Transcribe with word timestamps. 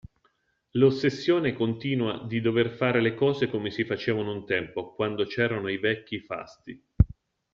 L'ossessione 0.77 1.53
continua 1.53 2.25
di 2.25 2.41
dover 2.41 2.71
fare 2.71 3.01
le 3.01 3.13
cose 3.13 3.51
come 3.51 3.69
si 3.69 3.85
facevano 3.85 4.33
un 4.33 4.47
tempo, 4.47 4.95
quando 4.95 5.25
c'erano 5.27 5.67
i 5.67 5.77
vecchi 5.77 6.19
fasti. 6.21 6.83